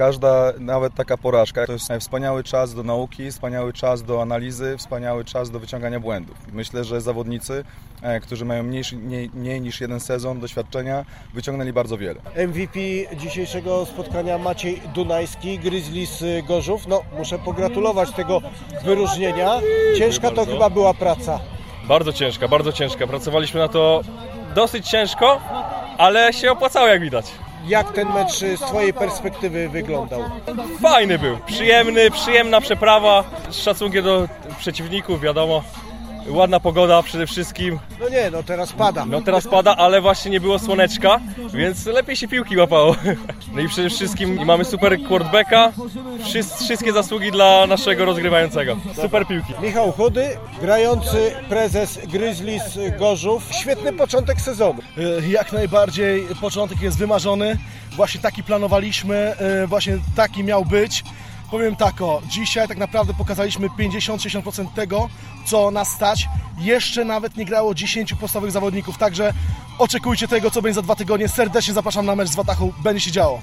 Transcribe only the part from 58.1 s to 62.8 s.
taki planowaliśmy, e, właśnie taki miał być. Powiem tak o, dzisiaj tak